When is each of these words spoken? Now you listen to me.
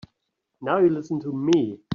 Now 0.61 0.79
you 0.79 0.89
listen 0.89 1.19
to 1.19 1.31
me. 1.31 1.79